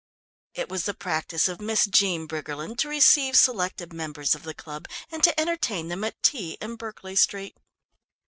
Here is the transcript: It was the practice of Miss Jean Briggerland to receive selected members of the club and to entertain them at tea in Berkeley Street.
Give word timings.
It 0.55 0.67
was 0.67 0.85
the 0.85 0.95
practice 0.95 1.47
of 1.47 1.61
Miss 1.61 1.85
Jean 1.85 2.25
Briggerland 2.27 2.79
to 2.79 2.89
receive 2.89 3.35
selected 3.35 3.93
members 3.93 4.33
of 4.33 4.41
the 4.41 4.55
club 4.55 4.87
and 5.11 5.23
to 5.23 5.39
entertain 5.39 5.89
them 5.89 6.03
at 6.03 6.19
tea 6.23 6.57
in 6.59 6.75
Berkeley 6.75 7.15
Street. 7.15 7.55